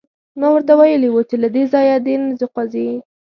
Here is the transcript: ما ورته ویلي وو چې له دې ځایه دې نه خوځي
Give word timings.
ما 0.39 0.47
ورته 0.53 0.73
ویلي 0.79 1.09
وو 1.11 1.21
چې 1.29 1.35
له 1.43 1.47
دې 1.55 1.63
ځایه 1.73 1.97
دې 2.05 2.15
نه 2.21 2.33
خوځي 2.51 2.89